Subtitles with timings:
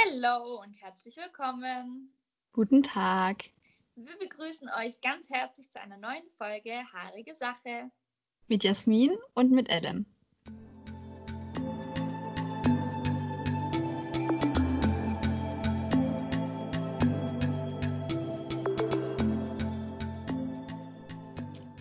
[0.00, 2.12] Hallo und herzlich willkommen.
[2.52, 3.46] Guten Tag.
[3.96, 7.90] Wir begrüßen euch ganz herzlich zu einer neuen Folge Haarige Sache.
[8.46, 10.06] Mit Jasmin und mit Ellen.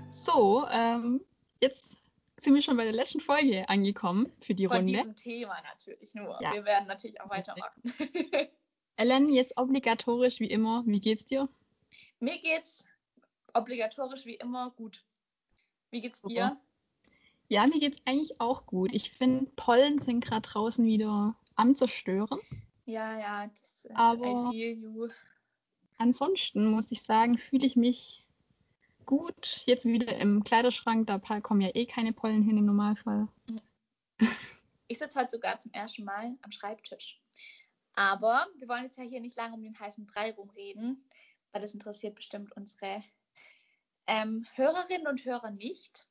[0.10, 1.22] So, ähm,
[1.62, 1.97] jetzt
[2.48, 4.94] sind wir schon bei der letzten Folge angekommen für die Von Runde.
[4.94, 6.42] diesem Thema natürlich nur.
[6.42, 6.54] Ja.
[6.54, 7.82] Wir werden natürlich auch weitermachen.
[8.96, 10.84] Ellen, jetzt obligatorisch wie immer.
[10.86, 11.50] Wie geht's dir?
[12.22, 12.88] Mir geht's
[13.54, 15.04] obligatorisch wie immer gut.
[15.92, 16.58] Wie geht's dir?
[17.50, 18.94] Ja, mir geht's eigentlich auch gut.
[18.94, 22.40] Ich finde, Pollen sind gerade draußen wieder am Zerstören.
[22.86, 25.10] Ja, ja, das äh, Aber- I feel you.
[25.98, 28.26] Ansonsten muss ich sagen, fühle ich mich
[29.08, 29.64] gut.
[29.66, 31.08] Jetzt wieder im Kleiderschrank.
[31.08, 33.28] Da kommen ja eh keine Pollen hin im Normalfall.
[34.88, 37.20] Ich sitze heute sogar zum ersten Mal am Schreibtisch.
[37.96, 41.04] Aber wir wollen jetzt ja hier nicht lange um den heißen Brei rumreden,
[41.52, 43.04] weil das interessiert bestimmt unsere
[44.06, 46.08] ähm, Hörerinnen und Hörer nicht.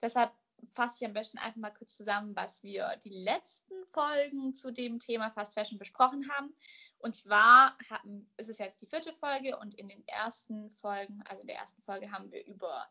[0.00, 0.32] Deshalb
[0.72, 4.98] fasse ich am besten einfach mal kurz zusammen, was wir die letzten Folgen zu dem
[4.98, 6.54] Thema Fast Fashion besprochen haben.
[6.98, 11.42] Und zwar haben, ist es jetzt die vierte Folge und in den ersten Folgen, also
[11.42, 12.88] in der ersten Folge haben wir über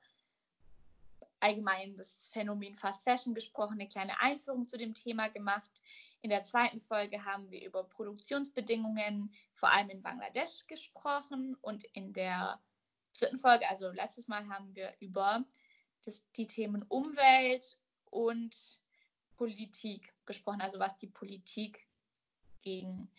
[1.43, 5.69] allgemein das Phänomen Fast Fashion gesprochen, eine kleine Einführung zu dem Thema gemacht.
[6.21, 11.57] In der zweiten Folge haben wir über Produktionsbedingungen, vor allem in Bangladesch, gesprochen.
[11.61, 12.61] Und in der
[13.19, 15.43] dritten Folge, also letztes Mal, haben wir über
[16.03, 18.79] das, die Themen Umwelt und
[19.37, 21.87] Politik gesprochen, also was die Politik
[22.61, 23.09] gegen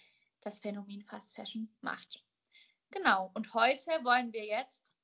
[0.40, 2.22] das Phänomen Fast Fashion macht.
[2.90, 4.94] Genau, und heute wollen wir jetzt,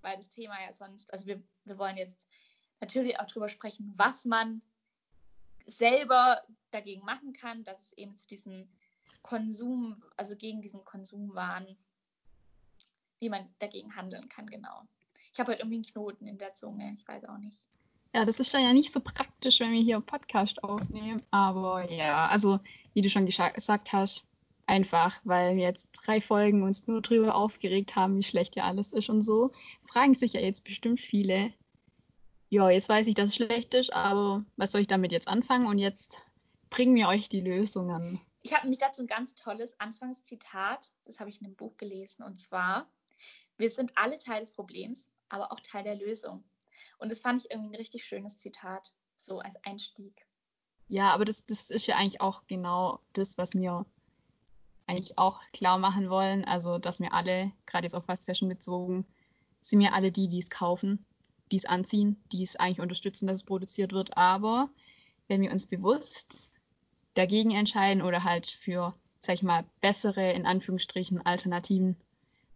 [0.00, 2.26] weil das Thema ja sonst, also wir, wir wollen jetzt
[2.80, 4.62] natürlich auch darüber sprechen, was man
[5.66, 8.68] selber dagegen machen kann, dass es eben zu diesem
[9.22, 11.76] Konsum, also gegen diesen Konsumwahn,
[13.20, 14.82] wie man dagegen handeln kann, genau.
[15.32, 17.58] Ich habe heute irgendwie einen Knoten in der Zunge, ich weiß auch nicht.
[18.14, 21.22] Ja, das ist dann ja nicht so praktisch, wenn wir hier einen Podcast aufnehmen.
[21.30, 22.60] Aber ja, also
[22.92, 24.24] wie du schon gesagt hast,
[24.66, 28.92] einfach, weil wir jetzt drei Folgen uns nur drüber aufgeregt haben, wie schlecht ja alles
[28.92, 31.52] ist und so, fragen sich ja jetzt bestimmt viele,
[32.50, 35.66] ja, jetzt weiß ich, dass es schlecht ist, aber was soll ich damit jetzt anfangen?
[35.66, 36.18] Und jetzt
[36.68, 38.20] bringen wir euch die Lösungen.
[38.42, 42.22] Ich habe nämlich dazu ein ganz tolles Anfangszitat, das habe ich in einem Buch gelesen,
[42.22, 42.86] und zwar,
[43.56, 46.44] wir sind alle Teil des Problems, aber auch Teil der Lösung.
[46.98, 50.26] Und das fand ich irgendwie ein richtig schönes Zitat, so als Einstieg.
[50.88, 53.86] Ja, aber das, das ist ja eigentlich auch genau das, was wir
[54.86, 56.44] eigentlich auch klar machen wollen.
[56.44, 59.06] Also, dass wir alle, gerade jetzt auf Fast Fashion bezogen,
[59.62, 61.04] sind wir alle die, die es kaufen,
[61.50, 64.16] die es anziehen, die es eigentlich unterstützen, dass es produziert wird.
[64.16, 64.68] Aber
[65.28, 66.50] wenn wir uns bewusst
[67.14, 71.96] dagegen entscheiden oder halt für, sag ich mal, bessere, in Anführungsstrichen, Alternativen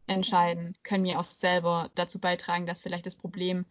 [0.07, 3.67] entscheiden, können wir auch selber dazu beitragen, dass vielleicht das Problem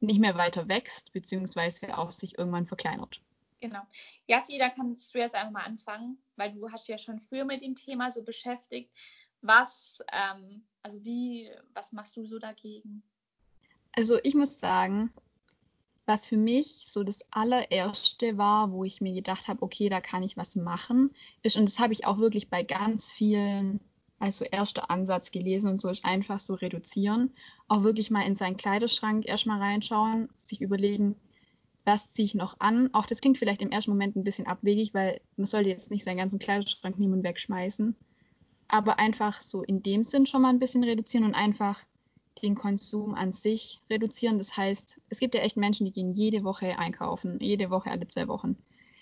[0.00, 3.20] nicht mehr weiter wächst, beziehungsweise auch sich irgendwann verkleinert.
[3.60, 3.82] Genau.
[4.26, 7.44] Jassi, da kannst du jetzt einfach mal anfangen, weil du hast dich ja schon früher
[7.44, 8.92] mit dem Thema so beschäftigt.
[9.42, 13.02] Was, ähm, also wie, was machst du so dagegen?
[13.92, 15.12] Also ich muss sagen,
[16.06, 20.22] was für mich so das allererste war, wo ich mir gedacht habe, okay, da kann
[20.22, 23.80] ich was machen, ist, und das habe ich auch wirklich bei ganz vielen
[24.20, 27.32] als so erster Ansatz gelesen und so, ist einfach so reduzieren.
[27.68, 31.16] Auch wirklich mal in seinen Kleiderschrank erstmal reinschauen, sich überlegen,
[31.84, 32.90] was ziehe ich noch an.
[32.92, 36.04] Auch das klingt vielleicht im ersten Moment ein bisschen abwegig, weil man sollte jetzt nicht
[36.04, 37.96] seinen ganzen Kleiderschrank nehmen und wegschmeißen.
[38.68, 41.82] Aber einfach so in dem Sinn schon mal ein bisschen reduzieren und einfach
[42.42, 44.36] den Konsum an sich reduzieren.
[44.36, 48.06] Das heißt, es gibt ja echt Menschen, die gehen jede Woche einkaufen, jede Woche, alle
[48.06, 48.56] zwei Wochen.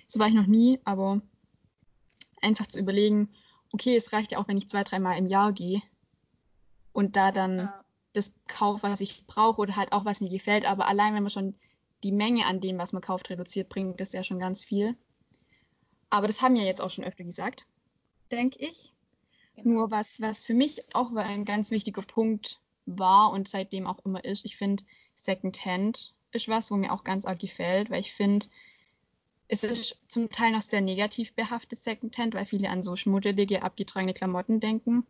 [0.06, 1.20] So war ich noch nie, aber
[2.40, 3.28] einfach zu überlegen,
[3.72, 5.82] okay, es reicht ja auch, wenn ich zwei, dreimal im Jahr gehe
[6.92, 7.84] und da dann Ja.
[8.12, 10.64] das kaufe, was ich brauche oder halt auch, was mir gefällt.
[10.64, 11.54] Aber allein, wenn man schon
[12.02, 14.96] die Menge an dem, was man kauft, reduziert, bringt das ja schon ganz viel.
[16.10, 17.66] Aber das haben wir jetzt auch schon öfter gesagt,
[18.30, 18.92] denke ich.
[19.56, 19.70] Genau.
[19.80, 24.24] Nur was, was für mich auch ein ganz wichtiger Punkt war und seitdem auch immer
[24.24, 24.84] ist, ich finde,
[25.14, 28.46] Secondhand ist was, wo mir auch ganz arg gefällt, weil ich finde,
[29.48, 34.14] es ist zum Teil noch sehr negativ behaftet Secondhand, weil viele an so schmuddelige, abgetragene
[34.14, 35.06] Klamotten denken.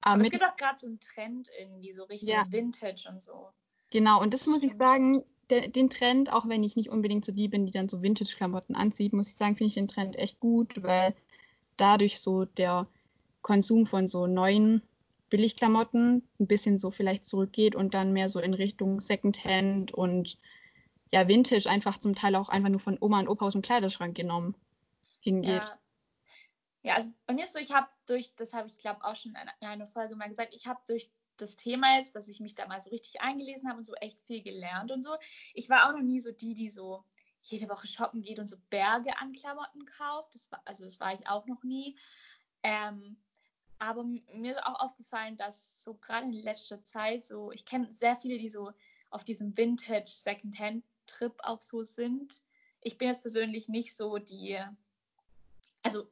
[0.00, 2.46] Aber, es gibt auch gerade so einen Trend irgendwie, so Richtung Ja.
[2.50, 3.50] Vintage und so.
[3.90, 7.32] genau, und das muss ich sagen, der, den Trend, auch wenn ich nicht unbedingt so
[7.32, 10.40] die bin, die dann so Vintage-Klamotten anzieht, muss ich sagen, finde ich den Trend echt
[10.40, 11.14] gut, weil
[11.76, 12.86] dadurch so der
[13.42, 14.82] Konsum von so neuen
[15.28, 20.38] Billigklamotten ein bisschen so vielleicht zurückgeht und dann mehr so in Richtung Secondhand und
[21.12, 24.16] ja, Vintage einfach zum Teil auch einfach nur von Oma und Opa aus dem Kleiderschrank
[24.16, 24.54] genommen
[25.20, 25.62] hingeht.
[25.62, 25.78] Ja.
[26.82, 29.34] Ja, also bei mir ist so, ich habe durch, das habe ich glaube auch schon
[29.60, 32.66] in einer Folge mal gesagt, ich habe durch das Thema jetzt, dass ich mich da
[32.66, 35.14] mal so richtig eingelesen habe und so echt viel gelernt und so.
[35.54, 37.04] Ich war auch noch nie so die, die so
[37.42, 40.34] jede Woche shoppen geht und so Berge an Klamotten kauft.
[40.34, 41.98] Das war, also das war ich auch noch nie.
[42.62, 43.18] Ähm,
[43.78, 48.16] aber mir ist auch aufgefallen, dass so gerade in letzter Zeit so, ich kenne sehr
[48.16, 48.72] viele, die so
[49.08, 52.42] auf diesem Vintage Secondhand Trip auch so sind.
[52.80, 54.58] Ich bin jetzt persönlich nicht so die,
[55.82, 56.10] also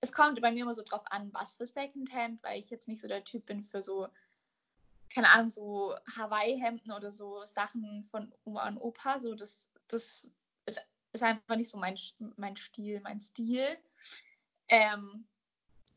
[0.00, 3.00] es kommt bei mir immer so drauf an, was für Secondhand, weil ich jetzt nicht
[3.00, 4.08] so der Typ bin für so,
[5.12, 9.20] keine Ahnung, so Hawaii-Hemden oder so Sachen von Oma und Opa.
[9.20, 10.30] So, das, das
[10.66, 11.98] ist, einfach nicht so mein,
[12.36, 13.66] mein Stil, mein Stil.
[14.68, 15.26] Ähm,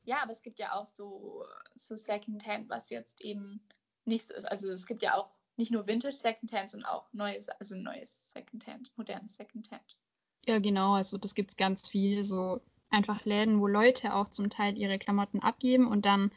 [0.04, 1.46] ja, aber es gibt ja auch so,
[1.76, 3.66] so Secondhand, was jetzt eben
[4.06, 4.46] nicht so ist.
[4.46, 8.92] Also es gibt ja auch nicht nur Vintage Secondhand, sondern auch neues, also neues Secondhand,
[8.96, 9.98] modernes Secondhand.
[10.46, 14.50] Ja, genau, also das gibt es ganz viel, so einfach Läden, wo Leute auch zum
[14.50, 16.32] Teil ihre Klamotten abgeben und dann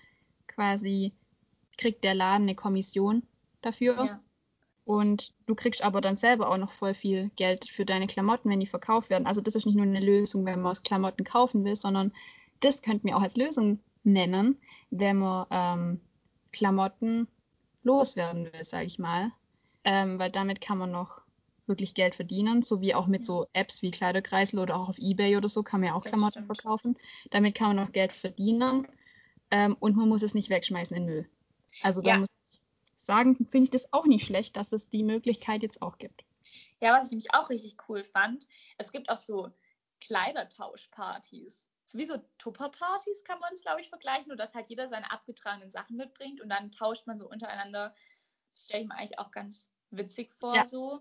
[0.47, 1.13] quasi
[1.77, 3.23] kriegt der Laden eine Kommission
[3.63, 3.95] dafür.
[3.97, 4.21] Ja.
[4.85, 8.61] Und du kriegst aber dann selber auch noch voll viel Geld für deine Klamotten, wenn
[8.61, 9.27] die verkauft werden.
[9.27, 12.13] Also das ist nicht nur eine Lösung, wenn man aus Klamotten kaufen will, sondern
[12.61, 14.59] das könnten wir auch als Lösung nennen,
[14.91, 16.01] wenn man ähm,
[16.53, 17.27] Klamotten
[17.87, 19.33] loswerden will, sage ich mal.
[19.85, 21.23] Ähm, weil damit kann man noch
[21.67, 25.37] wirklich Geld verdienen, so wie auch mit so Apps wie Kleiderkreisel oder auch auf Ebay
[25.37, 26.47] oder so kann man ja auch das Klamotten stimmt.
[26.47, 26.97] verkaufen.
[27.31, 28.87] Damit kann man noch Geld verdienen
[29.50, 31.29] ähm, und man muss es nicht wegschmeißen in Müll.
[31.83, 32.19] Also da ja.
[32.19, 32.61] muss ich
[32.97, 36.25] sagen, finde ich das auch nicht schlecht, dass es die Möglichkeit jetzt auch gibt.
[36.81, 38.47] Ja, was ich nämlich auch richtig cool fand,
[38.79, 39.50] es gibt auch so
[40.00, 45.71] Kleidertauschpartys sowieso Tupper-Partys kann man das, glaube ich, vergleichen, nur dass halt jeder seine abgetragenen
[45.71, 47.94] Sachen mitbringt und dann tauscht man so untereinander.
[48.55, 50.65] Das stelle ich mir eigentlich auch ganz witzig vor, ja.
[50.65, 51.00] so.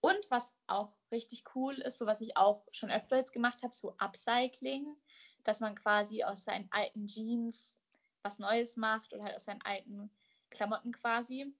[0.00, 3.74] Und was auch richtig cool ist, so was ich auch schon öfter jetzt gemacht habe,
[3.74, 4.96] so Upcycling,
[5.44, 7.78] dass man quasi aus seinen alten Jeans
[8.22, 10.10] was Neues macht oder halt aus seinen alten
[10.50, 11.54] Klamotten quasi.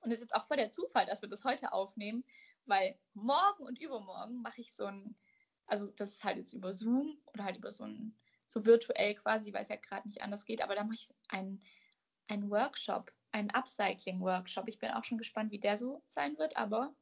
[0.00, 2.24] Und es ist jetzt auch voll der Zufall, dass wir das heute aufnehmen,
[2.66, 5.16] weil morgen und übermorgen mache ich so ein
[5.70, 8.14] also das ist halt jetzt über Zoom oder halt über so ein,
[8.46, 11.62] so virtuell quasi, weil es ja gerade nicht anders geht, aber da mache ich einen,
[12.28, 14.68] einen Workshop, einen Upcycling-Workshop.
[14.68, 16.94] Ich bin auch schon gespannt, wie der so sein wird, aber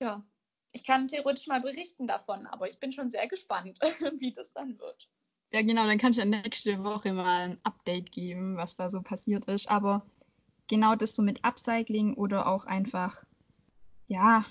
[0.00, 0.24] ja,
[0.72, 3.78] ich kann theoretisch mal berichten davon, aber ich bin schon sehr gespannt,
[4.18, 5.08] wie das dann wird.
[5.50, 9.00] Ja, genau, dann kann ich ja nächste Woche mal ein Update geben, was da so
[9.00, 9.68] passiert ist.
[9.70, 10.02] Aber
[10.68, 13.24] genau das so mit Upcycling oder auch einfach,
[14.08, 14.44] ja,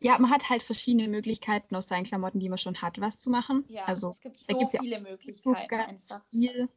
[0.00, 3.30] ja, man hat halt verschiedene Möglichkeiten aus seinen Klamotten, die man schon hat, was zu
[3.30, 3.64] machen.
[3.68, 6.24] Ja, also, es gibt so viele ja Möglichkeiten einfach.
[6.30, 6.68] Viel.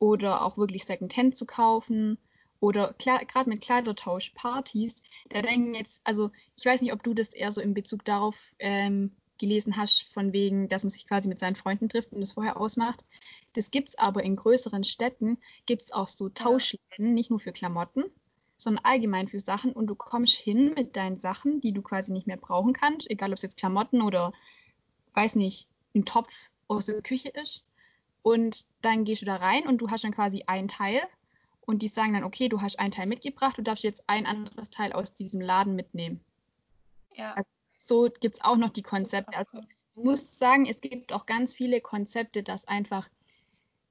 [0.00, 2.18] Oder auch wirklich Secondhand zu kaufen.
[2.58, 5.00] Oder gerade mit Kleidertauschpartys,
[5.30, 8.54] da denken jetzt, also ich weiß nicht, ob du das eher so in Bezug darauf
[8.58, 12.32] ähm, gelesen hast, von wegen, dass man sich quasi mit seinen Freunden trifft und das
[12.32, 13.02] vorher ausmacht.
[13.54, 17.12] Das gibt es aber in größeren Städten, gibt es auch so Tauschläden, ja.
[17.12, 18.04] nicht nur für Klamotten,
[18.60, 22.26] sondern allgemein für Sachen und du kommst hin mit deinen Sachen, die du quasi nicht
[22.26, 24.32] mehr brauchen kannst, egal ob es jetzt Klamotten oder,
[25.14, 27.64] weiß nicht, ein Topf aus der Küche ist.
[28.22, 31.00] Und dann gehst du da rein und du hast dann quasi ein Teil
[31.62, 34.68] und die sagen dann, okay, du hast ein Teil mitgebracht, du darfst jetzt ein anderes
[34.68, 36.20] Teil aus diesem Laden mitnehmen.
[37.14, 37.32] Ja.
[37.32, 37.48] Also
[37.78, 39.34] so gibt es auch noch die Konzepte.
[39.34, 39.60] Also
[39.96, 43.08] ich muss sagen, es gibt auch ganz viele Konzepte, dass einfach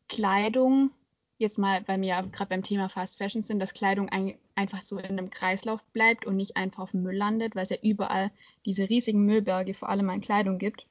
[0.08, 0.92] Kleidung
[1.40, 4.98] jetzt mal bei mir gerade beim Thema Fast Fashion sind, dass Kleidung ein, einfach so
[4.98, 8.30] in einem Kreislauf bleibt und nicht einfach auf dem Müll landet, weil es ja überall
[8.66, 10.86] diese riesigen Müllberge vor allem an Kleidung gibt.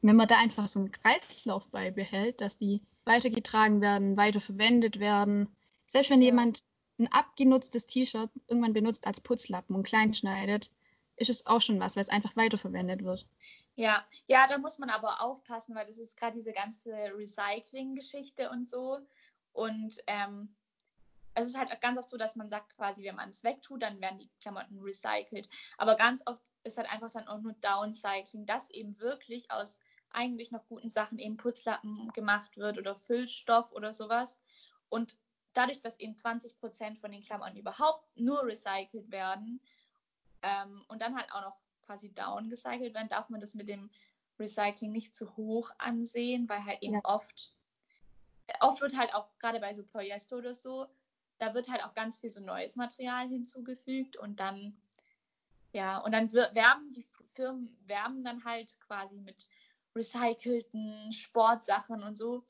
[0.00, 5.48] wenn man da einfach so einen Kreislauf beibehält, dass die weitergetragen werden, weiterverwendet werden,
[5.86, 6.64] selbst wenn jemand
[6.98, 10.70] ein abgenutztes T-Shirt irgendwann benutzt als Putzlappen und klein schneidet,
[11.16, 13.26] ist es auch schon was, weil es einfach weiterverwendet wird.
[13.74, 18.70] Ja, ja, da muss man aber aufpassen, weil das ist gerade diese ganze Recycling-Geschichte und
[18.70, 18.98] so.
[19.58, 20.54] Und ähm,
[21.34, 24.00] es ist halt ganz oft so, dass man sagt quasi, wenn man es wegtut, dann
[24.00, 25.48] werden die Klamotten recycelt.
[25.78, 30.52] Aber ganz oft ist halt einfach dann auch nur Downcycling, dass eben wirklich aus eigentlich
[30.52, 34.38] noch guten Sachen eben Putzlappen gemacht wird oder Füllstoff oder sowas.
[34.90, 35.18] Und
[35.54, 39.60] dadurch, dass eben 20 Prozent von den Klamotten überhaupt nur recycelt werden
[40.42, 43.90] ähm, und dann halt auch noch quasi downgecycelt werden, darf man das mit dem
[44.38, 47.00] Recycling nicht zu hoch ansehen, weil halt eben ja.
[47.02, 47.57] oft
[48.60, 50.86] oft wird halt auch gerade bei so Polyester oder so,
[51.38, 54.76] da wird halt auch ganz viel so neues Material hinzugefügt und dann,
[55.72, 59.48] ja, und dann werben die Firmen werben dann halt quasi mit
[59.94, 62.44] recycelten Sportsachen und so.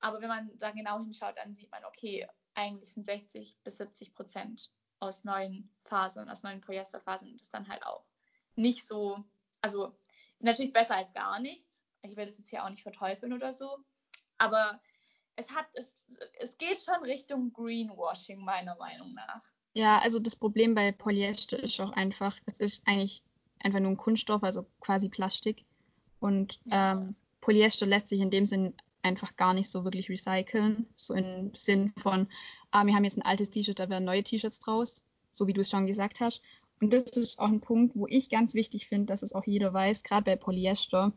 [0.00, 4.14] Aber wenn man da genau hinschaut, dann sieht man, okay, eigentlich sind 60 bis 70
[4.14, 4.70] Prozent
[5.00, 8.04] aus neuen Fasern, aus neuen Polyesterfasern und das dann halt auch
[8.54, 9.24] nicht so,
[9.60, 9.96] also
[10.40, 13.78] natürlich besser als gar nichts, ich will das jetzt hier auch nicht verteufeln oder so,
[14.38, 14.80] aber
[15.36, 16.06] es hat, es,
[16.38, 19.42] es geht schon Richtung Greenwashing, meiner Meinung nach.
[19.72, 23.22] Ja, also das Problem bei Polyester ist auch einfach, es ist eigentlich
[23.58, 25.64] einfach nur ein Kunststoff, also quasi Plastik.
[26.20, 26.92] Und ja.
[26.92, 30.86] ähm, Polyester lässt sich in dem Sinn einfach gar nicht so wirklich recyceln.
[30.94, 32.28] So im Sinn von,
[32.70, 35.60] ah, wir haben jetzt ein altes T-Shirt, da werden neue T-Shirts draus, so wie du
[35.60, 36.42] es schon gesagt hast.
[36.80, 39.72] Und das ist auch ein Punkt, wo ich ganz wichtig finde, dass es auch jeder
[39.72, 41.12] weiß, gerade bei Polyester.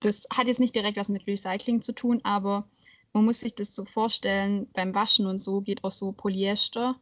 [0.00, 2.68] Das hat jetzt nicht direkt was mit Recycling zu tun, aber
[3.14, 6.96] man muss sich das so vorstellen, beim Waschen und so geht auch so Polyester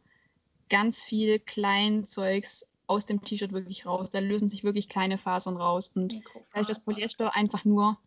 [0.69, 4.11] ganz viel Kleinzeugs aus dem T-Shirt wirklich raus.
[4.11, 5.91] Da lösen sich wirklich kleine Fasern raus.
[5.95, 6.21] Und
[6.53, 7.97] weil das Polyester einfach nur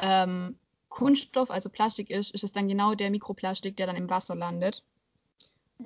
[0.00, 0.58] ähm,
[0.88, 4.82] Kunststoff, also Plastik ist, ist es dann genau der Mikroplastik, der dann im Wasser landet.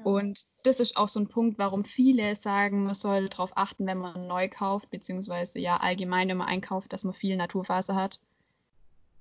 [0.03, 3.99] Und das ist auch so ein Punkt, warum viele sagen, man soll darauf achten, wenn
[3.99, 8.21] man neu kauft, beziehungsweise ja allgemein, wenn man einkauft, dass man viel Naturfaser hat.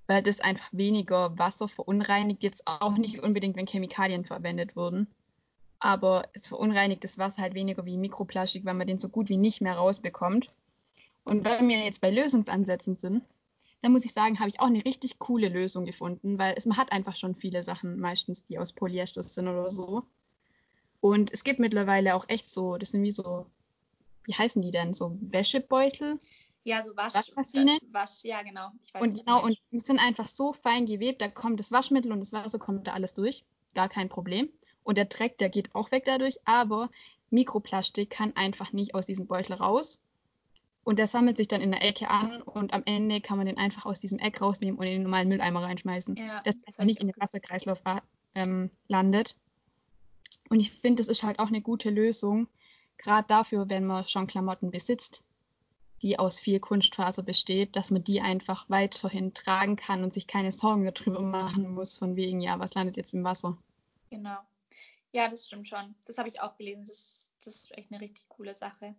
[0.08, 5.08] Weil das einfach weniger Wasser verunreinigt, jetzt auch nicht unbedingt, wenn Chemikalien verwendet wurden.
[5.80, 9.38] Aber es verunreinigt das Wasser halt weniger wie Mikroplastik, weil man den so gut wie
[9.38, 10.50] nicht mehr rausbekommt.
[11.24, 13.28] Und wenn wir jetzt bei Lösungsansätzen sind,
[13.82, 16.78] dann muss ich sagen, habe ich auch eine richtig coole Lösung gefunden, weil es, man
[16.78, 20.04] hat einfach schon viele Sachen meistens, die aus Polyester sind oder so.
[21.02, 23.46] Und es gibt mittlerweile auch echt so, das sind wie so,
[24.24, 26.18] wie heißen die denn, so Wäschebeutel?
[26.64, 27.76] Ja, so Wasch, Waschmaschine.
[27.76, 28.70] Äh, Wasch, ja, genau.
[28.94, 32.20] Weiß, und genau, und die sind einfach so fein gewebt, da kommt das Waschmittel und
[32.20, 33.44] das Wasser kommt da alles durch.
[33.74, 34.50] Gar kein Problem.
[34.84, 36.90] Und der Dreck, der geht auch weg dadurch, aber
[37.30, 40.02] Mikroplastik kann einfach nicht aus diesem Beutel raus.
[40.86, 43.58] Und der sammelt sich dann in der Ecke an und am Ende kann man den
[43.58, 46.18] einfach aus diesem Eck rausnehmen und in den normalen Mülleimer reinschmeißen.
[46.18, 47.82] Ja, dass das nicht in den Wasserkreislauf
[48.36, 49.36] ähm, landet.
[50.50, 52.48] Und ich finde, das ist halt auch eine gute Lösung,
[52.98, 55.24] gerade dafür, wenn man schon Klamotten besitzt,
[56.04, 60.52] die aus viel Kunstfaser besteht, dass man die einfach weiterhin tragen kann und sich keine
[60.52, 63.58] Sorgen darüber machen muss, von wegen, ja, was landet jetzt im Wasser.
[64.10, 64.38] Genau.
[65.14, 65.96] Ja, das stimmt schon.
[66.06, 66.86] Das habe ich auch gelesen.
[66.86, 68.96] Das, das ist echt eine richtig coole Sache.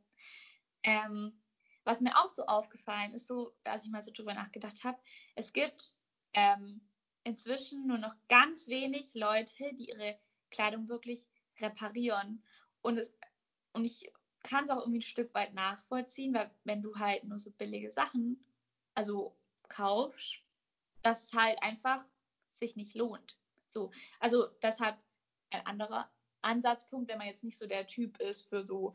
[0.82, 1.32] Ähm,
[1.84, 4.98] was mir auch so aufgefallen ist, so, als ich mal so drüber nachgedacht habe,
[5.34, 5.94] es gibt
[6.32, 6.80] ähm,
[7.22, 10.18] inzwischen nur noch ganz wenig Leute, die ihre
[10.50, 11.28] Kleidung wirklich
[11.60, 12.42] reparieren.
[12.80, 13.12] Und, es,
[13.72, 14.10] und ich
[14.44, 17.90] kann es auch irgendwie ein Stück weit nachvollziehen, weil wenn du halt nur so billige
[17.90, 18.44] Sachen,
[18.94, 19.34] also
[19.68, 20.36] kaufst,
[21.02, 22.04] dass es halt einfach
[22.54, 23.36] sich nicht lohnt.
[23.68, 24.96] So, also deshalb
[25.50, 26.08] ein anderer
[26.42, 28.92] Ansatzpunkt, wenn man jetzt nicht so der Typ ist für so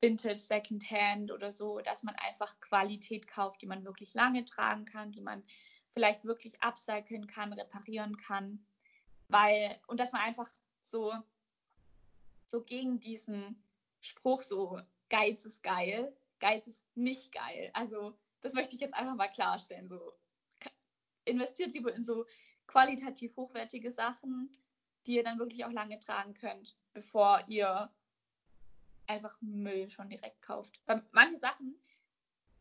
[0.00, 5.12] Vintage, Secondhand oder so, dass man einfach Qualität kauft, die man wirklich lange tragen kann,
[5.12, 5.44] die man
[5.92, 8.64] vielleicht wirklich upcyclen kann, reparieren kann,
[9.28, 10.50] weil und dass man einfach
[10.84, 11.12] so
[12.46, 13.62] so gegen diesen
[14.00, 17.70] Spruch so Geiz ist geil, Geiz ist nicht geil.
[17.74, 19.88] Also das möchte ich jetzt einfach mal klarstellen.
[19.88, 20.12] So
[21.24, 22.26] investiert lieber in so
[22.66, 24.56] qualitativ hochwertige Sachen,
[25.06, 27.90] die ihr dann wirklich auch lange tragen könnt, bevor ihr
[29.06, 30.80] einfach Müll schon direkt kauft.
[30.86, 31.74] Weil manche Sachen,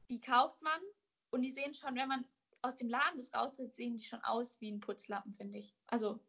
[0.10, 0.82] die kauft man
[1.30, 2.26] und die sehen schon, wenn man
[2.62, 5.76] aus dem Laden das raustritt, sehen die schon aus wie ein Putzlappen, finde ich.
[5.88, 6.20] Also.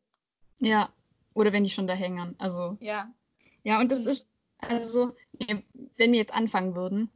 [0.61, 0.93] Ja,
[1.35, 2.37] oder wenn die schon da hängen.
[2.39, 2.77] Also.
[2.81, 3.13] Ja.
[3.63, 5.15] Ja, und das ist, also,
[5.97, 7.11] wenn wir jetzt anfangen würden,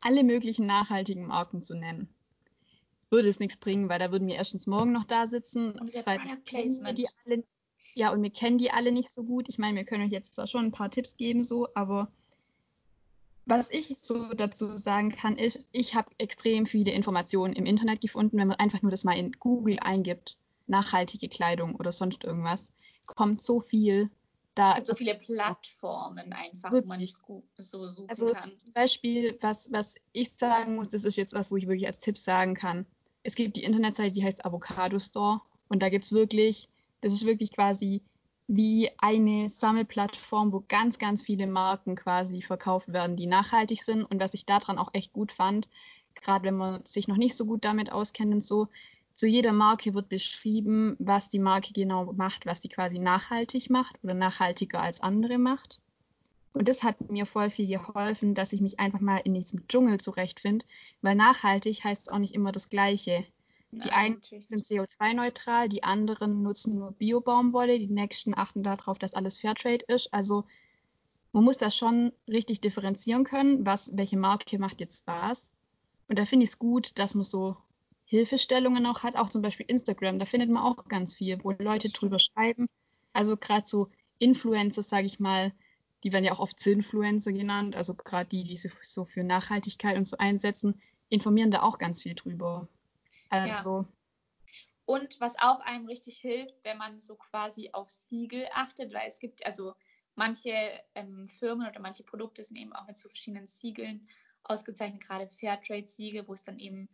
[0.00, 2.08] alle möglichen nachhaltigen Marken zu nennen,
[3.10, 5.78] würde es nichts bringen, weil da würden wir erstens morgen noch da sitzen.
[5.78, 6.44] Und zweitens
[6.94, 7.44] die alle.
[7.94, 9.48] Ja, und wir kennen die alle nicht so gut.
[9.48, 12.12] Ich meine, wir können euch jetzt zwar schon ein paar Tipps geben, so, aber
[13.46, 18.36] was ich so dazu sagen kann, ist, ich habe extrem viele Informationen im Internet gefunden,
[18.36, 22.72] wenn man einfach nur das mal in Google eingibt, nachhaltige Kleidung oder sonst irgendwas,
[23.06, 24.10] kommt so viel
[24.58, 28.58] da, es gibt so viele Plattformen einfach, wo man nicht so suchen also kann.
[28.58, 32.00] Zum Beispiel, was, was ich sagen muss, das ist jetzt was, wo ich wirklich als
[32.00, 32.86] Tipp sagen kann.
[33.22, 36.68] Es gibt die Internetseite, die heißt Avocado Store und da gibt es wirklich,
[37.00, 38.02] das ist wirklich quasi
[38.48, 44.04] wie eine Sammelplattform, wo ganz, ganz viele Marken quasi verkauft werden, die nachhaltig sind.
[44.04, 45.68] Und was ich daran auch echt gut fand,
[46.14, 48.68] gerade wenn man sich noch nicht so gut damit auskennt und so,
[49.18, 53.96] zu jeder Marke wird beschrieben, was die Marke genau macht, was sie quasi nachhaltig macht
[54.04, 55.80] oder nachhaltiger als andere macht.
[56.52, 59.98] Und das hat mir voll viel geholfen, dass ich mich einfach mal in diesem Dschungel
[59.98, 60.64] zurechtfinde,
[61.02, 63.26] weil nachhaltig heißt auch nicht immer das Gleiche.
[63.72, 69.40] Die einen sind CO2-neutral, die anderen nutzen nur Bio-Baumwolle, die nächsten achten darauf, dass alles
[69.40, 70.14] Fairtrade ist.
[70.14, 70.44] Also
[71.32, 75.50] man muss das schon richtig differenzieren können, was welche Marke macht jetzt was.
[76.06, 77.56] Und da finde ich es gut, dass man so
[78.08, 80.18] Hilfestellungen auch hat, auch zum Beispiel Instagram.
[80.18, 82.66] Da findet man auch ganz viel, wo Leute drüber schreiben.
[83.12, 85.52] Also gerade so Influencer, sage ich mal,
[86.02, 89.96] die werden ja auch oft Zinfluencer genannt, also gerade die, die sich so für Nachhaltigkeit
[89.96, 92.66] und so einsetzen, informieren da auch ganz viel drüber.
[93.28, 93.82] Also.
[93.82, 93.88] Ja.
[94.86, 99.18] Und was auch einem richtig hilft, wenn man so quasi auf Siegel achtet, weil es
[99.18, 99.74] gibt also
[100.14, 100.54] manche
[100.94, 104.08] ähm, Firmen oder manche Produkte sind eben auch mit so verschiedenen Siegeln
[104.44, 106.88] ausgezeichnet, gerade Fairtrade-Siegel, wo es dann eben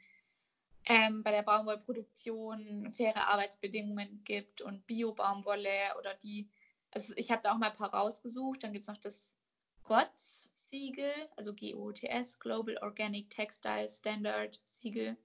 [0.87, 6.51] ähm, bei der Baumwollproduktion faire Arbeitsbedingungen gibt und Bio-Baumwolle oder die,
[6.91, 9.37] also ich habe da auch mal ein paar rausgesucht, dann gibt es noch das
[9.85, 15.17] GOTS-Siegel, also G-O-T-S, Global Organic Textile Standard Siegel,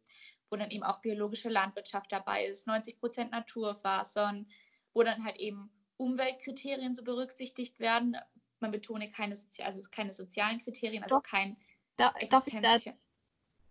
[0.49, 4.47] wo dann eben auch biologische Landwirtschaft dabei ist, 90 Prozent Naturfasern,
[4.93, 8.17] wo dann halt eben Umweltkriterien so berücksichtigt werden.
[8.59, 11.57] Man betone keine, Sozi also keine sozialen Kriterien, also kein
[11.97, 12.77] da, darf, ich da,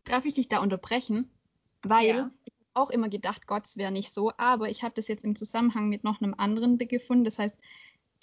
[0.04, 1.30] darf ich dich da unterbrechen?
[1.82, 2.30] Weil ja.
[2.44, 5.88] ich auch immer gedacht, Gott wäre nicht so, aber ich habe das jetzt im Zusammenhang
[5.88, 7.58] mit noch einem anderen gefunden, das heißt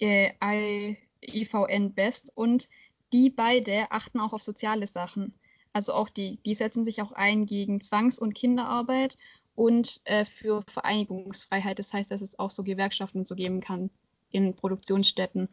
[0.00, 2.68] äh, IVN Best und
[3.12, 5.34] die beide achten auch auf soziale Sachen.
[5.72, 9.16] Also auch die, die setzen sich auch ein gegen Zwangs- und Kinderarbeit
[9.54, 11.78] und äh, für Vereinigungsfreiheit.
[11.78, 13.90] Das heißt, dass es auch so Gewerkschaften so geben kann
[14.30, 15.48] in Produktionsstätten.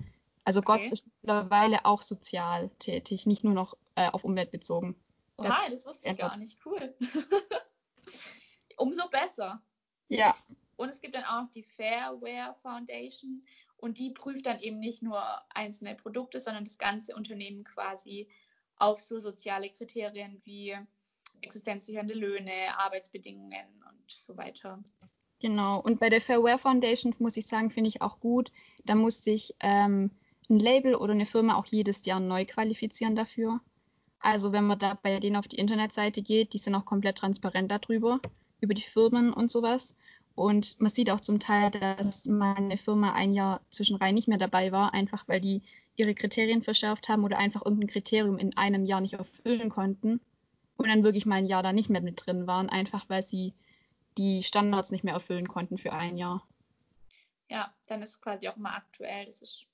[0.45, 0.79] Also okay.
[0.79, 4.95] Gott ist mittlerweile auch sozial tätig, nicht nur noch äh, auf Umwelt bezogen.
[5.37, 6.59] Oha, das, das wusste ich gar nicht.
[6.65, 6.93] Cool.
[8.77, 9.61] Umso besser.
[10.09, 10.35] Ja.
[10.75, 13.45] Und es gibt dann auch noch die Fairware Foundation
[13.77, 15.21] und die prüft dann eben nicht nur
[15.53, 18.29] einzelne Produkte, sondern das ganze Unternehmen quasi
[18.77, 20.75] auf so soziale Kriterien wie
[21.41, 24.81] existenzsichernde Löhne, Arbeitsbedingungen und so weiter.
[25.39, 25.81] Genau.
[25.81, 28.51] Und bei der Fairware Foundation muss ich sagen, finde ich auch gut.
[28.85, 30.11] Da muss sich ähm,
[30.49, 33.59] ein Label oder eine Firma auch jedes Jahr neu qualifizieren dafür.
[34.23, 37.69] Also wenn man da bei denen auf die Internetseite geht, die sind auch komplett transparent
[37.69, 38.21] darüber,
[38.61, 39.95] über die Firmen und sowas.
[40.33, 44.71] Und man sieht auch zum Teil, dass meine Firma ein Jahr zwischenrein nicht mehr dabei
[44.71, 45.61] war, einfach weil die
[45.97, 50.21] ihre Kriterien verschärft haben oder einfach irgendein Kriterium in einem Jahr nicht erfüllen konnten
[50.77, 53.53] und dann wirklich mal ein Jahr da nicht mehr mit drin waren, einfach weil sie
[54.17, 56.47] die Standards nicht mehr erfüllen konnten für ein Jahr.
[57.49, 59.25] Ja, dann ist quasi auch immer aktuell.
[59.25, 59.65] Das ist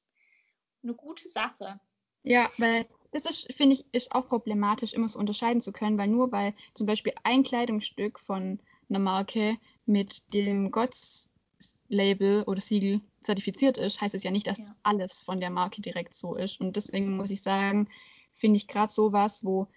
[0.82, 1.80] eine gute Sache.
[2.24, 6.08] Ja, weil das ist, finde ich, ist auch problematisch, immer so unterscheiden zu können, weil
[6.08, 13.78] nur weil zum Beispiel ein Kleidungsstück von einer Marke mit dem GOTS-Label oder Siegel zertifiziert
[13.78, 14.76] ist, heißt es ja nicht, dass ja.
[14.84, 16.60] alles von der Marke direkt so ist.
[16.62, 17.90] Und deswegen muss ich sagen,
[18.32, 19.68] finde ich gerade sowas, wo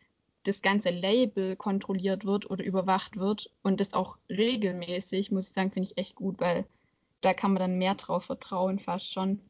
[0.44, 5.70] das ganze Label kontrolliert wird oder überwacht wird und das auch regelmäßig, muss ich sagen,
[5.70, 6.66] finde ich echt gut, weil
[7.20, 9.40] da kann man dann mehr drauf vertrauen, fast schon,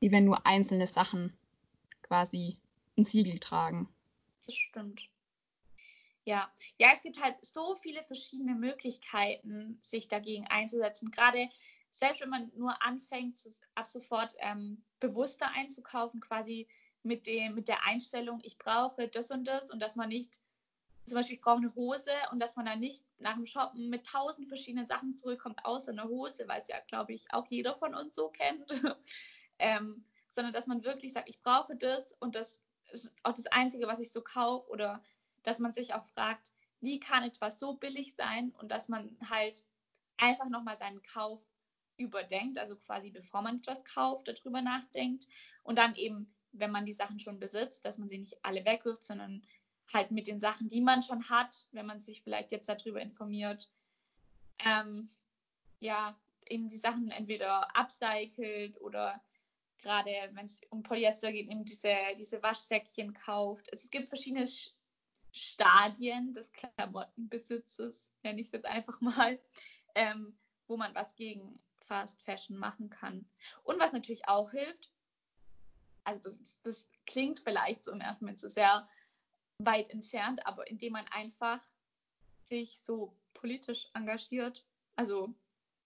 [0.00, 1.32] wie wenn nur einzelne Sachen
[2.08, 2.58] quasi
[2.96, 3.88] ein Siegel tragen.
[4.44, 5.08] Das stimmt.
[6.24, 11.10] Ja, ja, es gibt halt so viele verschiedene Möglichkeiten, sich dagegen einzusetzen.
[11.10, 11.48] Gerade
[11.90, 16.68] selbst wenn man nur anfängt, ab sofort ähm, bewusster einzukaufen, quasi
[17.02, 20.40] mit, dem, mit der Einstellung, ich brauche das und das und dass man nicht,
[21.06, 24.06] zum Beispiel, ich brauche eine Hose und dass man dann nicht nach dem Shoppen mit
[24.06, 27.94] tausend verschiedenen Sachen zurückkommt, außer eine Hose, weil es ja, glaube ich, auch jeder von
[27.94, 28.68] uns so kennt.
[29.58, 30.04] ähm,
[30.38, 33.98] sondern dass man wirklich sagt, ich brauche das und das ist auch das Einzige, was
[33.98, 35.02] ich so kaufe oder
[35.42, 39.64] dass man sich auch fragt, wie kann etwas so billig sein und dass man halt
[40.16, 41.40] einfach nochmal seinen Kauf
[41.96, 45.26] überdenkt, also quasi bevor man etwas kauft, darüber nachdenkt
[45.64, 49.02] und dann eben, wenn man die Sachen schon besitzt, dass man sie nicht alle wegwirft,
[49.02, 49.44] sondern
[49.92, 53.68] halt mit den Sachen, die man schon hat, wenn man sich vielleicht jetzt darüber informiert,
[54.60, 55.08] ähm,
[55.80, 59.20] ja, eben die Sachen entweder upcycelt oder
[59.78, 63.68] gerade wenn es um Polyester geht, eben diese, diese Waschsäckchen kauft.
[63.72, 64.46] Es gibt verschiedene
[65.32, 69.38] Stadien des Klamottenbesitzes, nenne ich es jetzt einfach mal,
[69.94, 70.36] ähm,
[70.66, 73.24] wo man was gegen Fast Fashion machen kann.
[73.62, 74.92] Und was natürlich auch hilft,
[76.04, 78.88] also das, das klingt vielleicht so im ersten Moment so sehr
[79.58, 81.62] weit entfernt, aber indem man einfach
[82.44, 84.64] sich so politisch engagiert,
[84.96, 85.34] also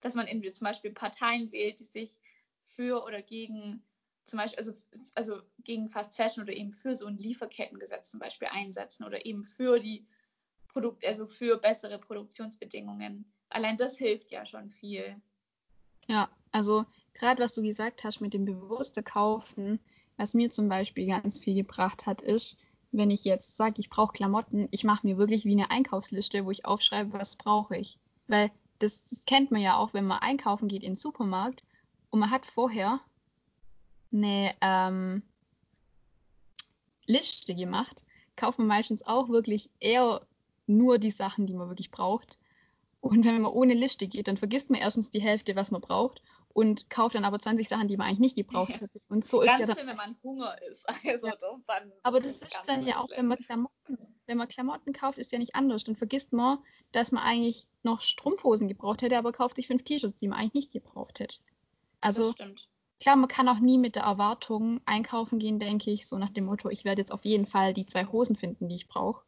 [0.01, 2.19] dass man entweder zum Beispiel Parteien wählt, die sich
[2.75, 3.83] für oder gegen
[4.25, 4.73] zum Beispiel, also,
[5.15, 9.43] also gegen Fast Fashion oder eben für so ein Lieferkettengesetz zum Beispiel einsetzen oder eben
[9.43, 10.07] für die
[10.69, 13.31] Produkt, also für bessere Produktionsbedingungen.
[13.49, 15.21] Allein das hilft ja schon viel.
[16.07, 19.79] Ja, also gerade was du gesagt hast mit dem bewussten Kaufen,
[20.17, 22.57] was mir zum Beispiel ganz viel gebracht hat, ist,
[22.91, 26.51] wenn ich jetzt sage, ich brauche Klamotten, ich mache mir wirklich wie eine Einkaufsliste, wo
[26.51, 27.97] ich aufschreibe, was brauche ich.
[28.27, 31.63] Weil das, das kennt man ja auch, wenn man einkaufen geht in den Supermarkt
[32.13, 32.99] und man hat vorher
[34.13, 35.23] eine ähm,
[37.07, 38.03] Liste gemacht,
[38.35, 40.21] kauft man meistens auch wirklich eher
[40.67, 42.37] nur die Sachen, die man wirklich braucht.
[43.01, 46.21] Und wenn man ohne Liste geht, dann vergisst man erstens die Hälfte, was man braucht.
[46.49, 49.01] und kauft dann aber 20 Sachen, die man eigentlich nicht gebraucht hätte.
[49.09, 50.85] Und so Ganz ist ja schlimm, wenn man Hunger ist.
[51.09, 51.33] Also Ja.
[51.33, 51.91] das dann.
[52.03, 53.97] Aber das ist dann ja auch, wenn man Klamotten,
[54.27, 55.83] wenn man Klamotten kauft, ist ja nicht anders.
[55.83, 56.59] Dann vergisst man,
[56.91, 60.53] dass man eigentlich noch Strumpfhosen gebraucht hätte, aber kauft sich fünf T-Shirts, die man eigentlich
[60.53, 61.37] nicht gebraucht hätte.
[62.03, 62.69] Das Also stimmt.
[62.99, 66.45] klar, man kann auch nie mit der Erwartung einkaufen gehen, denke ich, so nach dem
[66.45, 69.23] Motto, ich werde jetzt auf jeden Fall die zwei Hosen finden, die ich brauche.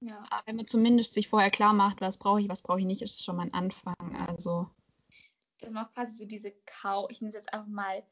[0.00, 0.24] Ja.
[0.30, 3.02] Aber wenn man zumindest sich vorher klar macht, was brauche ich, was brauche ich nicht,
[3.02, 3.94] ist es schon mal ein Anfang.
[4.28, 4.68] Also
[5.60, 8.02] dass man auch quasi so diese Kau, ich nenne es jetzt einfach mal,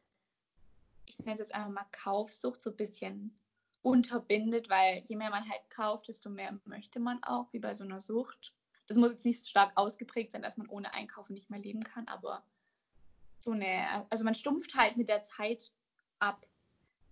[1.07, 3.39] ich nenne es jetzt einfach mal Kaufsucht so ein bisschen
[3.83, 7.85] unterbindet, weil je mehr man halt kauft, desto mehr möchte man auch, wie bei so
[7.85, 8.55] einer Sucht.
[8.87, 11.85] Das muss jetzt nicht so stark ausgeprägt sein, dass man ohne Einkaufen nicht mehr leben
[11.85, 12.43] kann, aber
[13.41, 15.73] so eine, also man stumpft halt mit der Zeit
[16.19, 16.47] ab.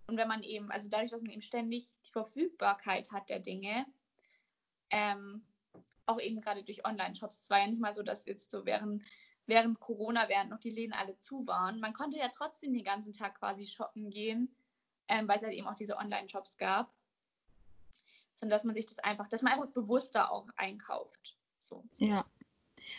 [0.07, 3.85] Und wenn man eben, also dadurch, dass man eben ständig die Verfügbarkeit hat der Dinge,
[4.89, 5.45] ähm,
[6.05, 7.43] auch eben gerade durch Online-Shops.
[7.43, 9.03] Es war ja nicht mal so, dass jetzt so während,
[9.45, 13.13] während Corona, während noch die Läden alle zu waren, man konnte ja trotzdem den ganzen
[13.13, 14.55] Tag quasi shoppen gehen,
[15.09, 16.93] ähm, weil es halt eben auch diese Online-Shops gab.
[18.35, 21.37] Sondern dass man sich das einfach, dass man einfach bewusster auch einkauft.
[21.57, 21.83] So.
[21.97, 22.25] ja.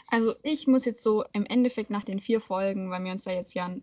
[0.06, 3.32] Also ich muss jetzt so im Endeffekt nach den vier Folgen, weil wir uns da
[3.32, 3.74] jetzt ja,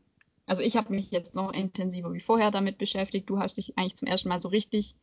[0.46, 3.30] also ich habe mich jetzt noch intensiver wie vorher damit beschäftigt.
[3.30, 4.96] Du hast dich eigentlich zum ersten Mal so richtig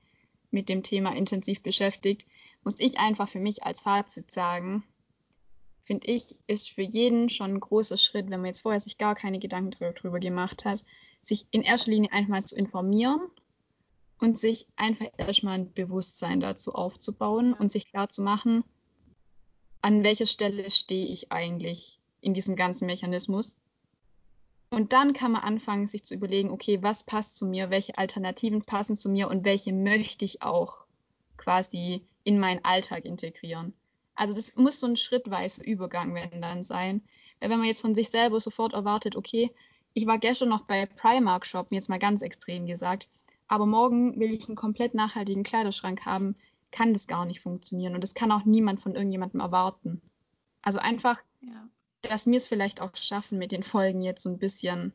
[0.51, 2.27] mit dem Thema intensiv beschäftigt.
[2.65, 4.85] Muss ich einfach für mich als Fazit sagen,
[5.85, 9.15] finde ich, ist für jeden schon ein großer Schritt, wenn man jetzt vorher sich gar
[9.15, 10.85] keine Gedanken drüber gemacht hat,
[11.23, 13.21] sich in erster Linie einfach mal zu informieren
[14.19, 18.65] und sich einfach erstmal ein Bewusstsein dazu aufzubauen und sich klar zu machen,
[19.83, 23.57] an welcher Stelle stehe ich eigentlich in diesem ganzen Mechanismus.
[24.71, 28.63] Und dann kann man anfangen, sich zu überlegen, okay, was passt zu mir, welche Alternativen
[28.63, 30.79] passen zu mir und welche möchte ich auch
[31.37, 33.75] quasi in meinen Alltag integrieren.
[34.15, 37.03] Also das muss so ein schrittweiser Übergang wenn dann sein.
[37.41, 39.51] Weil wenn man jetzt von sich selber sofort erwartet, okay,
[39.95, 43.09] ich war gestern noch bei Primark shoppen, jetzt mal ganz extrem gesagt,
[43.49, 46.37] aber morgen will ich einen komplett nachhaltigen Kleiderschrank haben,
[46.73, 47.95] kann das gar nicht funktionieren.
[47.95, 50.03] Und das kann auch niemand von irgendjemandem erwarten.
[50.63, 51.69] Also einfach Ja.
[52.03, 54.93] dass wir es vielleicht auch schaffen, mit den Folgen jetzt so ein bisschen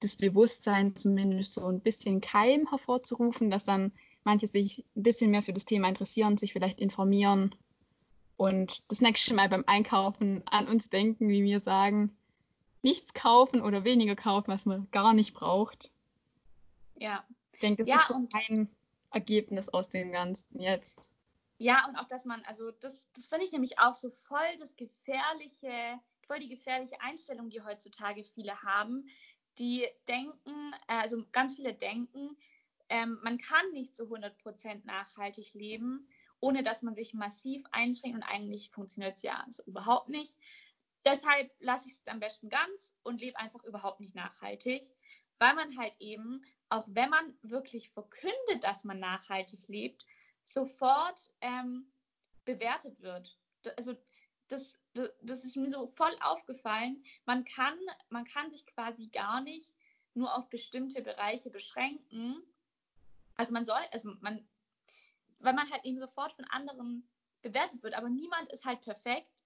[0.00, 3.92] das Bewusstsein zumindest so ein bisschen Keim hervorzurufen, dass dann
[4.24, 7.54] manche sich ein bisschen mehr für das Thema interessieren, sich vielleicht informieren
[8.36, 12.14] und das nächste Mal beim Einkaufen an uns denken, wie wir sagen,
[12.82, 15.90] nichts kaufen oder weniger kaufen, was man gar nicht braucht.
[16.98, 17.24] Ja.
[17.52, 18.68] Ich denke, das Ja, ist so ein
[19.16, 21.02] Ergebnis aus dem Ganzen jetzt.
[21.56, 24.76] Ja, und auch, dass man, also das, das finde ich nämlich auch so voll das
[24.76, 29.06] gefährliche, voll die gefährliche Einstellung, die heutzutage viele haben,
[29.58, 32.36] die denken, äh, also ganz viele denken,
[32.90, 36.06] ähm, man kann nicht zu 100% nachhaltig leben,
[36.40, 40.36] ohne dass man sich massiv einschränkt und eigentlich funktioniert es ja so überhaupt nicht.
[41.06, 44.82] Deshalb lasse ich es am besten ganz und lebe einfach überhaupt nicht nachhaltig,
[45.38, 50.04] weil man halt eben, auch wenn man wirklich verkündet, dass man nachhaltig lebt,
[50.44, 51.92] sofort ähm,
[52.44, 53.38] bewertet wird.
[53.76, 53.96] Also
[54.48, 57.02] das, das, das ist mir so voll aufgefallen.
[57.24, 57.78] Man kann,
[58.10, 59.74] man kann sich quasi gar nicht
[60.14, 62.42] nur auf bestimmte Bereiche beschränken.
[63.34, 64.48] Also man soll, also man,
[65.38, 67.08] weil man halt eben sofort von anderen
[67.42, 69.44] bewertet wird, aber niemand ist halt perfekt.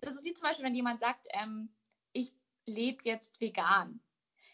[0.00, 1.74] Das ist wie zum Beispiel, wenn jemand sagt, ähm,
[2.12, 2.32] ich
[2.66, 4.00] lebe jetzt vegan.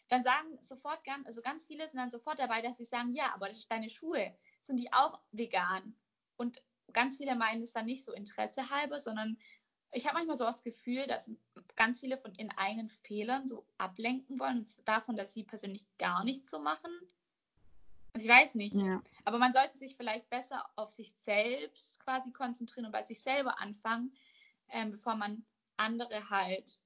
[0.09, 3.35] Dann sagen sofort ganz, also ganz viele sind dann sofort dabei, dass sie sagen, ja,
[3.35, 5.95] aber deine Schuhe, sind die auch vegan?
[6.37, 9.39] Und ganz viele meinen es dann nicht so Interesse halber, sondern
[9.91, 11.31] ich habe manchmal so das Gefühl, dass
[11.77, 16.25] ganz viele von ihren eigenen Fehlern so ablenken wollen und davon, dass sie persönlich gar
[16.25, 16.91] nichts so machen.
[18.13, 18.75] Also ich weiß nicht.
[18.75, 19.03] Ja.
[19.25, 23.61] Aber man sollte sich vielleicht besser auf sich selbst quasi konzentrieren und bei sich selber
[23.61, 24.15] anfangen,
[24.71, 25.45] ähm, bevor man
[25.77, 26.79] andere halt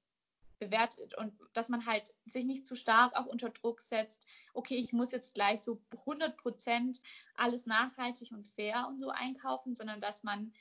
[0.65, 4.93] bewertet und dass man halt sich nicht zu stark auch unter Druck setzt, okay, ich
[4.93, 7.01] muss jetzt gleich so 100 Prozent
[7.35, 10.53] alles nachhaltig und fair und so einkaufen, sondern dass man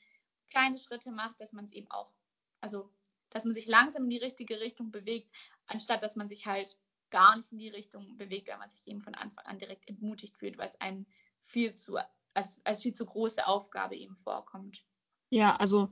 [0.50, 2.12] kleine Schritte macht, dass man es eben auch,
[2.60, 2.90] also
[3.30, 5.34] dass man sich langsam in die richtige Richtung bewegt,
[5.66, 6.78] anstatt dass man sich halt
[7.10, 10.36] gar nicht in die Richtung bewegt, weil man sich eben von Anfang an direkt entmutigt
[10.36, 11.06] fühlt, weil es einem
[11.40, 11.98] viel zu,
[12.34, 14.84] als, als viel zu große Aufgabe eben vorkommt.
[15.30, 15.90] Ja, also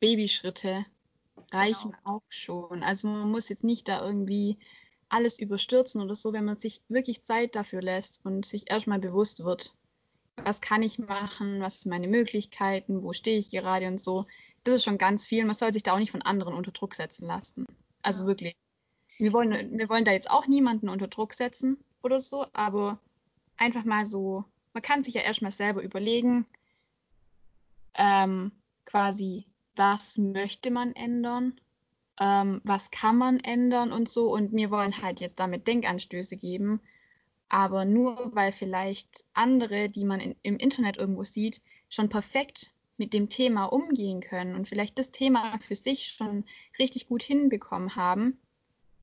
[0.00, 0.86] Babyschritte
[1.50, 2.16] reichen Genau.
[2.16, 2.82] auch schon.
[2.82, 4.58] Also man muss jetzt nicht da irgendwie
[5.08, 9.44] alles überstürzen oder so, wenn man sich wirklich Zeit dafür lässt und sich erstmal bewusst
[9.44, 9.74] wird,
[10.36, 14.26] was kann ich machen, was sind meine Möglichkeiten, wo stehe ich gerade und so.
[14.64, 15.44] Das ist schon ganz viel.
[15.44, 17.66] Man soll sich da auch nicht von anderen unter Druck setzen lassen.
[18.02, 18.56] Also wirklich.
[19.18, 22.98] Wir wollen, wir wollen da jetzt auch niemanden unter Druck setzen oder so, aber
[23.56, 26.46] einfach mal so, man kann sich ja erstmal selber überlegen,
[27.94, 28.50] ähm,
[28.84, 31.58] quasi, was möchte man ändern
[32.20, 34.32] ähm, was kann man ändern und so.
[34.32, 36.80] Und wir wollen halt jetzt damit Denkanstöße geben.
[37.48, 43.12] Aber nur weil vielleicht andere, die man in, im Internet irgendwo sieht, schon perfekt mit
[43.12, 46.44] dem Thema umgehen können und vielleicht das Thema für sich schon
[46.78, 48.38] richtig gut hinbekommen haben,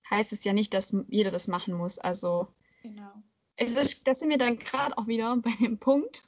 [0.09, 1.99] heißt es ja nicht, dass jeder das machen muss.
[1.99, 2.47] Also
[2.83, 3.11] Genau.
[3.57, 6.23] es ist, da sind wir dann gerade auch wieder bei dem Punkt,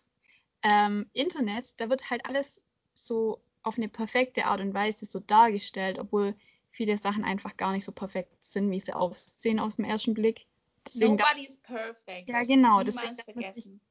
[0.62, 2.62] ähm, Internet, da wird halt alles
[2.94, 6.36] so auf eine perfekte Art und Weise so dargestellt, obwohl
[6.72, 10.46] viele Sachen einfach gar nicht so perfekt sind, wie sie aussehen aus dem ersten Blick.
[10.86, 12.30] Deswegen Nobody's perfect.
[12.30, 13.82] ja, genau, deswegen darf man sich vergessen.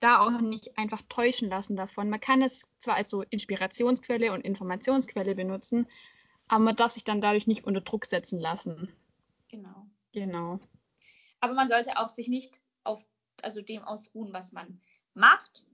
[0.00, 2.10] da auch nicht einfach täuschen lassen davon.
[2.10, 5.86] Man kann es zwar als so Inspirationsquelle und Informationsquelle benutzen,
[6.48, 8.92] aber man darf sich dann dadurch nicht unter Druck setzen lassen.
[9.48, 9.86] Genau.
[10.12, 10.58] Genau.
[11.40, 13.04] Aber man sollte auch sich nicht auf
[13.42, 14.80] also dem ausruhen, was man
[15.14, 15.64] macht,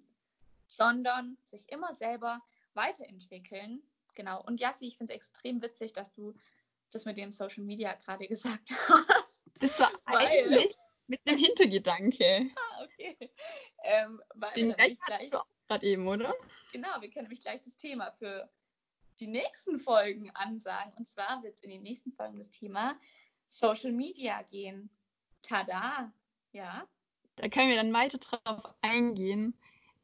[0.67, 2.41] sondern sich immer selber
[2.77, 3.83] weiterentwickeln.
[4.15, 4.43] Genau.
[4.43, 6.35] Und Jassi, ich finde es extrem witzig, dass du
[6.91, 9.45] das mit dem Social Media gerade gesagt hast.
[9.61, 10.75] Das war Weil- eigentlich
[11.09, 12.51] mit einem Hintergedanke.
[12.57, 13.17] Ah, okay.
[13.85, 14.99] Ähm, weil Den gleich
[15.69, 16.35] gerade eben, oder?
[16.73, 18.49] genau, wir können nämlich gleich das Thema für
[19.21, 20.93] die nächsten Folgen ansagen.
[20.95, 22.99] Und zwar wird es in den nächsten Folgen das Thema
[23.49, 24.91] Social Media gehen.
[25.43, 26.13] Tada!
[26.53, 26.89] Ja.
[27.37, 29.57] Da können wir dann weiter drauf eingehen,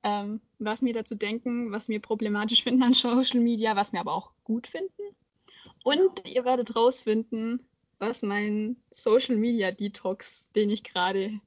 [0.02, 4.12] ähm, was wir dazu denken, was wir problematisch finden an Social Media, was wir aber
[4.12, 5.02] auch gut finden.
[5.84, 7.62] Und ihr werdet rausfinden,
[7.98, 11.40] was mein Social Media Detox, den ich gerade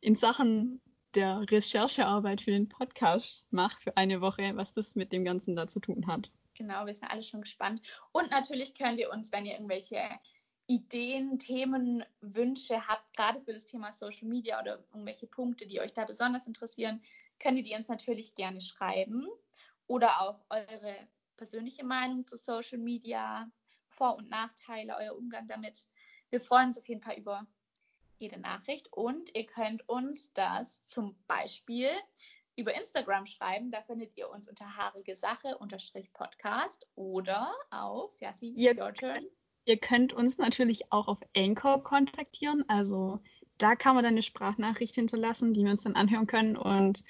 [0.00, 0.80] in Sachen
[1.14, 5.66] der Recherchearbeit für den Podcast mache für eine Woche, was das mit dem Ganzen da
[5.66, 6.30] zu tun hat.
[6.54, 7.80] Genau, wir sind alle schon gespannt.
[8.12, 10.00] Und natürlich könnt ihr uns, wenn ihr irgendwelche
[10.68, 15.92] Ideen, Themen, Wünsche habt, gerade für das Thema Social Media oder irgendwelche Punkte, die euch
[15.92, 17.00] da besonders interessieren,
[17.38, 19.28] könnt ihr die uns natürlich gerne schreiben
[19.86, 20.96] oder auch eure
[21.36, 23.48] persönliche Meinung zu Social Media,
[23.88, 25.86] Vor- und Nachteile, euer Umgang damit.
[26.30, 27.46] Wir freuen uns auf jeden Fall über
[28.18, 31.90] jede Nachricht und ihr könnt uns das zum Beispiel
[32.56, 33.70] über Instagram schreiben.
[33.70, 39.26] Da findet ihr uns unter haarige Sache unterstrich Podcast oder auf Yassi, it's your turn.
[39.66, 42.64] Ihr könnt uns natürlich auch auf Anchor kontaktieren.
[42.68, 43.20] Also
[43.58, 47.04] da kann man dann eine Sprachnachricht hinterlassen, die wir uns dann anhören können und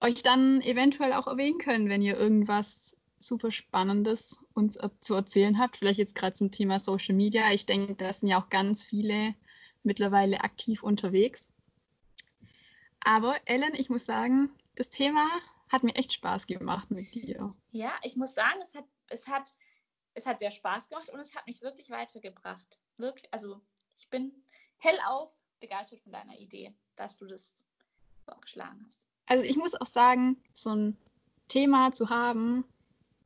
[0.00, 5.76] euch dann eventuell auch erwähnen können, wenn ihr irgendwas super Spannendes uns zu erzählen habt.
[5.76, 7.52] Vielleicht jetzt gerade zum Thema Social Media.
[7.52, 9.34] Ich denke, da sind ja auch ganz viele
[9.82, 11.48] mittlerweile aktiv unterwegs.
[13.00, 15.28] Aber Ellen, ich muss sagen, das Thema
[15.68, 17.54] hat mir echt Spaß gemacht mit dir.
[17.70, 19.52] Ja, ich muss sagen, es hat, es hat,
[20.14, 22.80] es hat sehr Spaß gemacht und es hat mich wirklich weitergebracht.
[22.96, 23.60] Wirklich, also
[23.98, 24.32] ich bin
[24.78, 27.54] hellauf begeistert von deiner Idee, dass du das
[28.24, 29.08] vorgeschlagen hast.
[29.26, 30.96] Also ich muss auch sagen, so ein
[31.48, 32.64] Thema zu haben,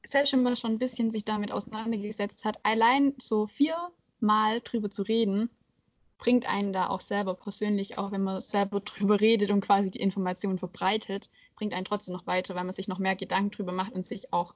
[0.05, 5.03] selbst wenn man schon ein bisschen sich damit auseinandergesetzt hat, allein so viermal drüber zu
[5.03, 5.51] reden,
[6.18, 10.01] bringt einen da auch selber persönlich, auch wenn man selber drüber redet und quasi die
[10.01, 13.92] Information verbreitet, bringt einen trotzdem noch weiter, weil man sich noch mehr Gedanken drüber macht
[13.92, 14.55] und sich auch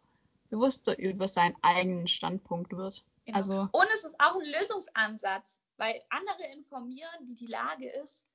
[0.51, 3.05] bewusster über seinen eigenen Standpunkt wird.
[3.25, 3.37] Genau.
[3.39, 8.27] Also Und es ist auch ein Lösungsansatz, weil andere informieren, wie die Lage ist.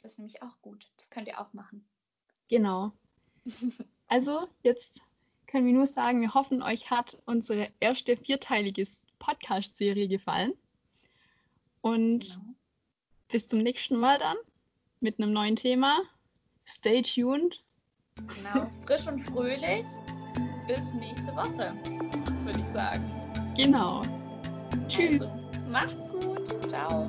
[0.00, 0.90] Das ist nämlich auch gut.
[0.96, 1.86] Das könnt ihr auch machen.
[2.48, 2.92] Genau.
[4.10, 5.02] Also, jetzt
[5.46, 8.86] können wir nur sagen, wir hoffen, euch hat unsere erste vierteilige
[9.18, 10.54] Podcast-Serie gefallen.
[11.82, 12.54] Und Genau.
[13.28, 14.36] bis zum nächsten Mal dann
[15.00, 16.00] mit einem neuen Thema.
[16.66, 17.62] Stay tuned.
[18.16, 18.70] genau.
[18.86, 19.86] Frisch und fröhlich.
[20.68, 21.72] Bis nächste Woche,
[22.44, 23.02] würde ich sagen.
[23.56, 24.02] Genau.
[24.86, 25.18] Tschüss.
[25.22, 25.30] Also,
[25.70, 26.68] macht's gut.
[26.68, 27.08] Ciao.